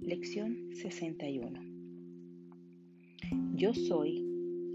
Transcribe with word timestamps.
lección 0.00 0.56
61. 0.72 1.60
Yo 3.54 3.72
soy 3.72 4.24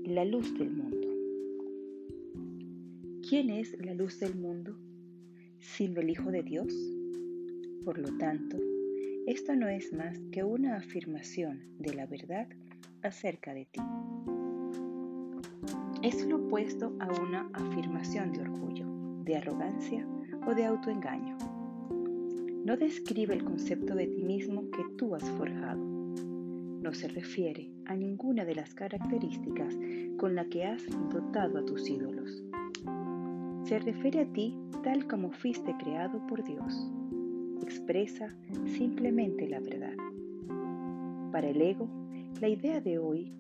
la 0.06 0.24
luz 0.24 0.58
del 0.58 0.72
mundo. 0.72 1.08
¿Quién 3.28 3.50
es 3.50 3.78
la 3.84 3.94
luz 3.94 4.20
del 4.22 4.36
mundo? 4.36 4.78
Sino 5.60 6.00
el 6.00 6.12
Hijo 6.12 6.32
de 6.32 6.44
Dios. 6.44 6.74
Por 7.84 7.98
lo 7.98 8.18
tanto, 8.18 8.58
esto 9.28 9.54
no 9.56 9.68
es 9.68 9.92
más 9.92 10.18
que 10.32 10.46
una 10.46 10.78
afirmación 10.78 11.62
de 11.78 11.94
la 11.94 12.06
verdad 12.06 12.48
acerca 13.02 13.54
de 13.54 13.66
ti. 13.66 13.82
Es 16.04 16.26
lo 16.26 16.38
opuesto 16.38 16.96
a 17.02 17.12
una 17.22 17.50
afirmación 17.54 18.32
de 18.32 18.42
orgullo, 18.42 18.86
de 19.26 19.36
arrogancia 19.36 20.08
o 20.48 20.56
de 20.56 20.66
autoengaño. 20.66 21.51
No 22.64 22.78
describe 22.78 23.34
el 23.34 23.44
concepto 23.44 23.96
de 23.96 24.06
ti 24.06 24.24
mismo 24.24 24.70
que 24.70 24.84
tú 24.96 25.16
has 25.16 25.28
forjado. 25.32 25.84
No 25.84 26.94
se 26.94 27.08
refiere 27.08 27.72
a 27.86 27.96
ninguna 27.96 28.46
de 28.46 28.54
las 28.54 28.76
características 28.76 29.76
con 30.18 30.36
las 30.36 30.46
que 30.48 30.66
has 30.66 30.84
dotado 31.12 31.58
a 31.58 31.66
tus 31.66 31.90
ídolos. 31.90 32.44
Se 33.64 33.80
refiere 33.80 34.22
a 34.22 34.32
ti 34.32 34.56
tal 34.84 35.08
como 35.08 35.32
fuiste 35.32 35.76
creado 35.80 36.26
por 36.28 36.44
Dios. 36.44 36.88
Expresa 37.64 38.30
simplemente 38.68 39.48
la 39.48 39.60
verdad. 39.60 39.96
Para 41.32 41.50
el 41.50 41.60
ego, 41.64 41.90
la 42.40 42.48
idea 42.48 42.80
de 42.80 43.00
hoy 43.00 43.34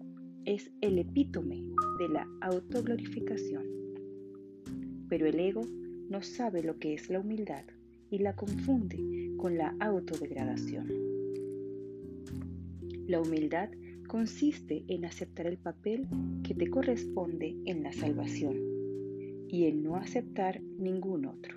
es 0.45 0.71
el 0.81 0.97
epítome 0.97 1.63
de 1.99 2.09
la 2.09 2.27
autoglorificación. 2.41 3.65
Pero 5.09 5.27
el 5.27 5.39
ego 5.39 5.61
no 6.09 6.23
sabe 6.23 6.63
lo 6.63 6.79
que 6.79 6.95
es 6.95 7.07
la 7.11 7.19
humildad 7.19 7.65
y 8.11 8.19
la 8.19 8.35
confunde 8.35 9.33
con 9.37 9.57
la 9.57 9.75
autodegradación. 9.79 10.87
La 13.07 13.21
humildad 13.21 13.69
consiste 14.07 14.83
en 14.87 15.05
aceptar 15.05 15.47
el 15.47 15.57
papel 15.57 16.05
que 16.43 16.53
te 16.53 16.69
corresponde 16.69 17.55
en 17.65 17.81
la 17.81 17.93
salvación 17.93 18.57
y 19.47 19.65
en 19.65 19.83
no 19.83 19.95
aceptar 19.95 20.61
ningún 20.61 21.25
otro. 21.25 21.55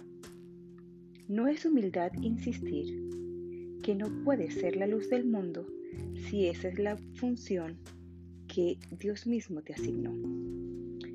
No 1.29 1.49
es 1.49 1.67
humildad 1.67 2.13
insistir 2.23 3.03
que 3.83 3.95
no 3.95 4.07
puedes 4.25 4.55
ser 4.55 4.77
la 4.77 4.87
luz 4.87 5.11
del 5.11 5.27
mundo 5.27 5.67
si 6.29 6.47
esa 6.47 6.69
es 6.69 6.79
la 6.79 6.97
función 7.15 7.77
que 8.47 8.79
Dios 8.99 9.27
mismo 9.27 9.63
te 9.63 9.75
asignó. 9.75 10.13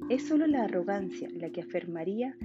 Es 0.10 0.28
solo 0.28 0.48
la 0.48 0.64
arrogancia 0.64 1.30
la 1.34 1.50
que 1.52 1.62
afirmaría 1.62 2.36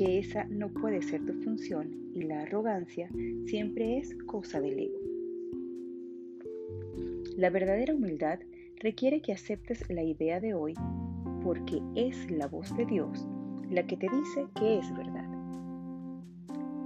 que 0.00 0.18
esa 0.18 0.44
no 0.44 0.70
puede 0.70 1.02
ser 1.02 1.26
tu 1.26 1.34
función 1.42 1.90
y 2.14 2.22
la 2.22 2.40
arrogancia 2.40 3.10
siempre 3.44 3.98
es 3.98 4.14
cosa 4.24 4.58
del 4.58 4.78
ego. 4.78 4.98
La 7.36 7.50
verdadera 7.50 7.94
humildad 7.94 8.38
requiere 8.78 9.20
que 9.20 9.34
aceptes 9.34 9.84
la 9.90 10.02
idea 10.02 10.40
de 10.40 10.54
hoy 10.54 10.72
porque 11.44 11.82
es 11.96 12.30
la 12.30 12.46
voz 12.46 12.74
de 12.78 12.86
Dios 12.86 13.28
la 13.68 13.86
que 13.86 13.98
te 13.98 14.06
dice 14.08 14.46
que 14.58 14.78
es 14.78 14.96
verdad. 14.96 15.28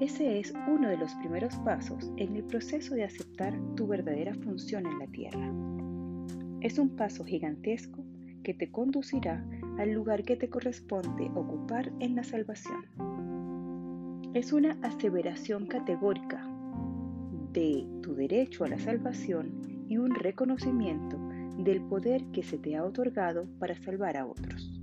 Ese 0.00 0.40
es 0.40 0.52
uno 0.66 0.88
de 0.88 0.96
los 0.96 1.14
primeros 1.14 1.54
pasos 1.58 2.10
en 2.16 2.34
el 2.34 2.42
proceso 2.42 2.96
de 2.96 3.04
aceptar 3.04 3.56
tu 3.76 3.86
verdadera 3.86 4.34
función 4.34 4.86
en 4.86 4.98
la 4.98 5.06
tierra. 5.06 5.52
Es 6.62 6.80
un 6.80 6.88
paso 6.96 7.24
gigantesco 7.24 8.04
que 8.42 8.54
te 8.54 8.72
conducirá 8.72 9.46
al 9.78 9.92
lugar 9.92 10.22
que 10.24 10.36
te 10.36 10.48
corresponde 10.48 11.30
ocupar 11.34 11.92
en 12.00 12.14
la 12.14 12.24
salvación. 12.24 12.84
Es 14.34 14.52
una 14.52 14.78
aseveración 14.82 15.66
categórica 15.66 16.46
de 17.52 17.86
tu 18.02 18.14
derecho 18.14 18.64
a 18.64 18.68
la 18.68 18.78
salvación 18.78 19.86
y 19.88 19.96
un 19.96 20.14
reconocimiento 20.14 21.18
del 21.58 21.80
poder 21.82 22.24
que 22.32 22.42
se 22.42 22.58
te 22.58 22.76
ha 22.76 22.84
otorgado 22.84 23.46
para 23.58 23.76
salvar 23.76 24.16
a 24.16 24.26
otros. 24.26 24.80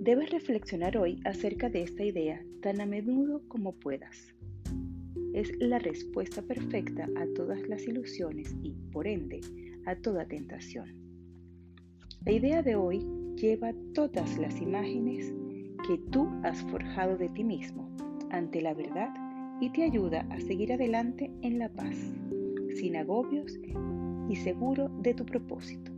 Debes 0.00 0.30
reflexionar 0.30 0.96
hoy 0.96 1.20
acerca 1.24 1.68
de 1.68 1.82
esta 1.82 2.04
idea 2.04 2.42
tan 2.62 2.80
a 2.80 2.86
menudo 2.86 3.42
como 3.48 3.72
puedas. 3.72 4.34
Es 5.34 5.52
la 5.58 5.78
respuesta 5.78 6.42
perfecta 6.42 7.08
a 7.16 7.26
todas 7.34 7.68
las 7.68 7.86
ilusiones 7.86 8.54
y, 8.62 8.72
por 8.92 9.06
ende, 9.06 9.40
a 9.86 9.94
toda 9.96 10.26
tentación. 10.26 11.09
La 12.26 12.32
idea 12.32 12.62
de 12.62 12.76
hoy 12.76 13.00
lleva 13.36 13.72
todas 13.94 14.36
las 14.36 14.60
imágenes 14.60 15.32
que 15.88 15.96
tú 16.10 16.28
has 16.42 16.60
forjado 16.64 17.16
de 17.16 17.30
ti 17.30 17.42
mismo 17.42 17.88
ante 18.28 18.60
la 18.60 18.74
verdad 18.74 19.08
y 19.58 19.70
te 19.70 19.84
ayuda 19.84 20.26
a 20.28 20.38
seguir 20.38 20.70
adelante 20.70 21.30
en 21.40 21.58
la 21.58 21.70
paz, 21.70 21.96
sin 22.76 22.96
agobios 22.96 23.58
y 24.28 24.36
seguro 24.36 24.90
de 25.00 25.14
tu 25.14 25.24
propósito. 25.24 25.92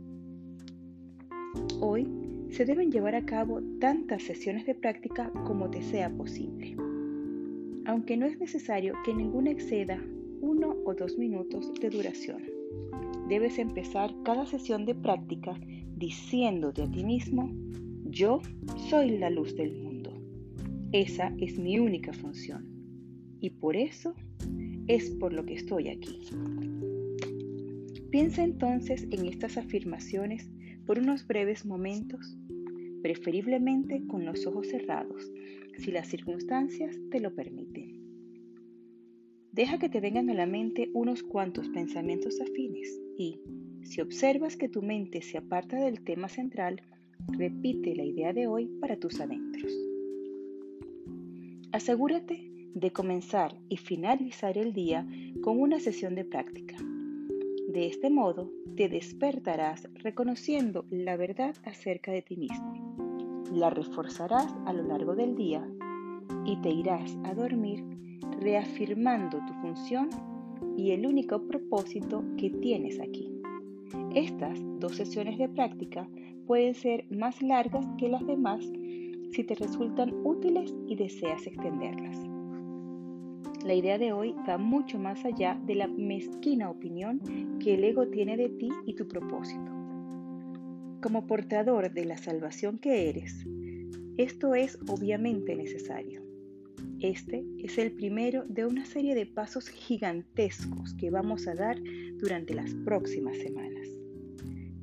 Hoy 1.81 2.07
se 2.51 2.63
deben 2.63 2.89
llevar 2.89 3.15
a 3.15 3.25
cabo 3.25 3.61
tantas 3.81 4.23
sesiones 4.23 4.65
de 4.65 4.75
práctica 4.75 5.29
como 5.45 5.69
te 5.69 5.81
sea 5.81 6.09
posible, 6.09 6.77
aunque 7.85 8.15
no 8.15 8.27
es 8.27 8.39
necesario 8.39 8.93
que 9.03 9.13
ninguna 9.13 9.51
exceda 9.51 10.01
uno 10.39 10.77
o 10.85 10.93
dos 10.93 11.17
minutos 11.17 11.69
de 11.81 11.89
duración. 11.89 12.62
Debes 13.27 13.57
empezar 13.57 14.13
cada 14.23 14.45
sesión 14.45 14.85
de 14.85 14.95
práctica 14.95 15.59
diciéndote 15.95 16.83
a 16.83 16.91
ti 16.91 17.03
mismo, 17.03 17.51
yo 18.05 18.41
soy 18.89 19.17
la 19.17 19.29
luz 19.29 19.55
del 19.55 19.81
mundo. 19.81 20.13
Esa 20.91 21.33
es 21.39 21.57
mi 21.57 21.79
única 21.79 22.13
función. 22.13 22.67
Y 23.39 23.49
por 23.49 23.75
eso 23.75 24.13
es 24.87 25.09
por 25.11 25.33
lo 25.33 25.45
que 25.45 25.55
estoy 25.55 25.89
aquí. 25.89 26.19
Piensa 28.11 28.43
entonces 28.43 29.07
en 29.09 29.25
estas 29.25 29.57
afirmaciones 29.57 30.47
por 30.85 30.99
unos 30.99 31.25
breves 31.25 31.65
momentos, 31.65 32.37
preferiblemente 33.01 34.05
con 34.05 34.25
los 34.25 34.45
ojos 34.45 34.67
cerrados, 34.67 35.31
si 35.77 35.91
las 35.91 36.07
circunstancias 36.07 36.95
te 37.09 37.19
lo 37.19 37.33
permiten. 37.33 37.92
Deja 39.53 39.77
que 39.77 39.87
te 39.87 40.01
vengan 40.01 40.31
a 40.31 40.33
la 40.33 40.47
mente 40.47 40.89
unos 40.95 41.21
cuantos 41.21 41.69
pensamientos 41.69 42.41
afines 42.41 42.99
y, 43.19 43.39
si 43.83 44.01
observas 44.01 44.57
que 44.57 44.67
tu 44.67 44.81
mente 44.81 45.21
se 45.21 45.37
aparta 45.37 45.77
del 45.77 46.01
tema 46.03 46.27
central, 46.27 46.81
repite 47.27 47.95
la 47.95 48.03
idea 48.03 48.33
de 48.33 48.47
hoy 48.47 48.65
para 48.81 48.97
tus 48.97 49.21
adentros. 49.21 49.71
Asegúrate 51.71 52.49
de 52.73 52.91
comenzar 52.91 53.55
y 53.69 53.77
finalizar 53.77 54.57
el 54.57 54.73
día 54.73 55.07
con 55.43 55.61
una 55.61 55.79
sesión 55.79 56.15
de 56.15 56.25
práctica. 56.25 56.75
De 57.67 57.85
este 57.85 58.09
modo, 58.09 58.51
te 58.75 58.89
despertarás 58.89 59.87
reconociendo 59.93 60.85
la 60.89 61.15
verdad 61.15 61.55
acerca 61.63 62.11
de 62.11 62.23
ti 62.23 62.37
mismo. 62.37 63.45
La 63.51 63.69
reforzarás 63.69 64.51
a 64.65 64.73
lo 64.73 64.81
largo 64.81 65.15
del 65.15 65.35
día 65.35 65.63
y 66.43 66.59
te 66.63 66.71
irás 66.71 67.15
a 67.23 67.35
dormir 67.35 67.93
reafirmando 68.39 69.39
tu 69.45 69.53
función 69.61 70.09
y 70.77 70.91
el 70.91 71.05
único 71.05 71.47
propósito 71.47 72.23
que 72.37 72.49
tienes 72.49 72.99
aquí. 72.99 73.29
Estas 74.15 74.59
dos 74.79 74.95
sesiones 74.95 75.37
de 75.37 75.49
práctica 75.49 76.07
pueden 76.47 76.73
ser 76.73 77.05
más 77.09 77.41
largas 77.41 77.85
que 77.97 78.09
las 78.09 78.25
demás 78.25 78.63
si 79.31 79.43
te 79.43 79.55
resultan 79.55 80.13
útiles 80.23 80.73
y 80.87 80.95
deseas 80.95 81.45
extenderlas. 81.47 82.17
La 83.65 83.73
idea 83.73 83.97
de 83.97 84.11
hoy 84.11 84.35
va 84.47 84.57
mucho 84.57 84.99
más 84.99 85.23
allá 85.23 85.59
de 85.65 85.75
la 85.75 85.87
mezquina 85.87 86.69
opinión 86.69 87.21
que 87.59 87.75
el 87.75 87.83
ego 87.83 88.07
tiene 88.07 88.35
de 88.35 88.49
ti 88.49 88.69
y 88.85 88.93
tu 88.93 89.07
propósito. 89.07 89.71
Como 91.01 91.25
portador 91.27 91.93
de 91.93 92.05
la 92.05 92.17
salvación 92.17 92.77
que 92.77 93.09
eres, 93.09 93.45
esto 94.17 94.53
es 94.53 94.77
obviamente 94.89 95.55
necesario. 95.55 96.32
Este 96.99 97.43
es 97.59 97.77
el 97.77 97.91
primero 97.91 98.45
de 98.47 98.65
una 98.65 98.85
serie 98.85 99.15
de 99.15 99.25
pasos 99.25 99.67
gigantescos 99.67 100.93
que 100.93 101.09
vamos 101.09 101.47
a 101.47 101.55
dar 101.55 101.77
durante 102.17 102.53
las 102.53 102.73
próximas 102.73 103.37
semanas. 103.37 103.87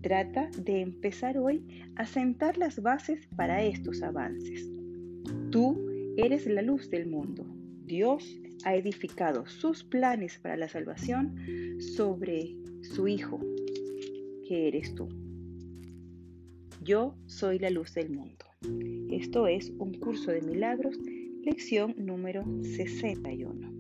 Trata 0.03 0.51
de 0.57 0.81
empezar 0.81 1.39
hoy 1.39 1.63
a 1.97 2.07
sentar 2.07 2.57
las 2.59 2.81
bases 2.83 3.27
para 3.37 3.63
estos 3.63 4.03
avances. 4.03 4.71
Tú 5.51 5.79
eres 6.17 6.47
la 6.47 6.63
luz 6.63 6.89
del 6.91 7.07
mundo. 7.07 7.47
Dios 7.85 8.39
ha 8.65 8.75
edificado 8.75 9.47
sus 9.47 9.85
planes 9.85 10.39
para 10.39 10.57
la 10.57 10.69
salvación 10.69 11.37
sobre 11.81 12.57
su 12.83 13.09
Hijo, 13.09 13.41
que 14.47 14.69
eres 14.69 14.95
tú. 14.95 15.09
Yo 16.83 17.15
soy 17.27 17.59
la 17.59 17.71
luz 17.71 17.95
del 17.95 18.11
mundo. 18.11 18.47
Esto 19.11 19.47
es 19.47 19.71
un 19.79 19.95
curso 19.95 20.31
de 20.31 20.41
milagros, 20.41 20.97
lección 21.45 21.95
número 21.97 22.45
61. 22.63 23.80